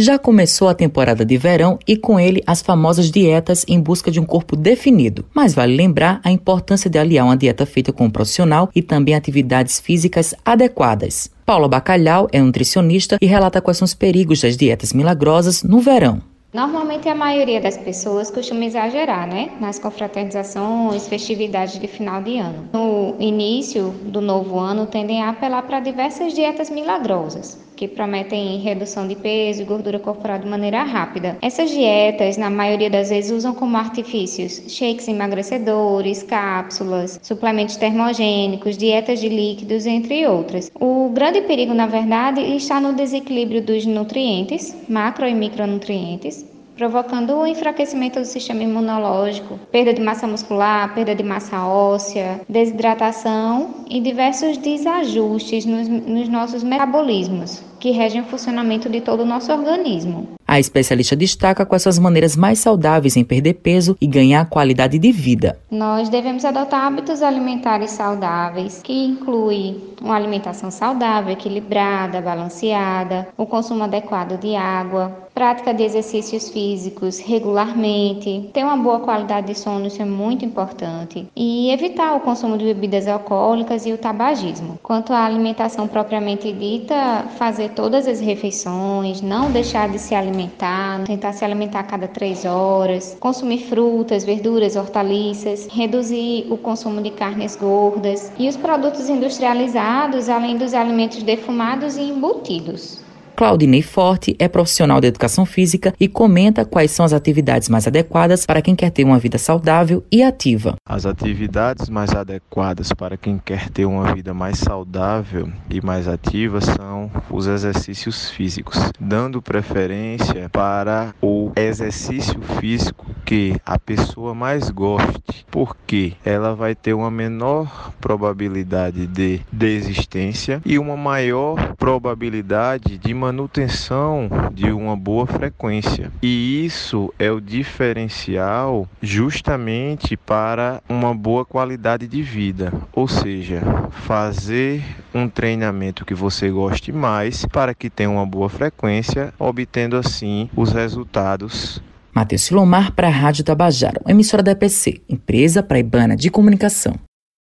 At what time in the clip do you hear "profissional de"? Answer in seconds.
104.48-105.06